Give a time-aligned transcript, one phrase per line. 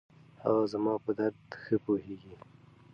[0.43, 2.35] هغه زما په درد ښه پوهېږي.